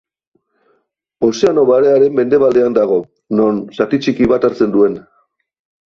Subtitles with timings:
[1.27, 2.99] Ozeano Barearen mendebaldean dago,
[3.43, 5.03] non zati txiki bat hartzen duen.